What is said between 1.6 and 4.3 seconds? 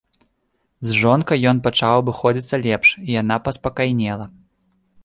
пачаў абыходзіцца лепш, і яна паспакайнела.